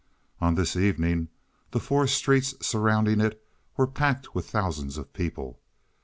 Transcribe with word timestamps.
On 0.39 0.55
this 0.55 0.75
evening 0.75 1.27
the 1.69 1.79
four 1.79 2.07
streets 2.07 2.55
surrounding 2.59 3.21
it 3.21 3.39
were 3.77 3.85
packed 3.85 4.33
with 4.33 4.49
thousands 4.49 4.97
of 4.97 5.13
people. 5.13 5.59